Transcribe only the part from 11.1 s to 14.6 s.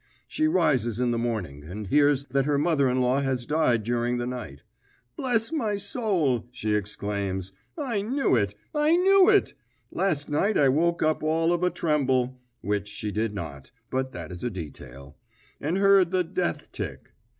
all of a tremble' (which, she did not, but that is a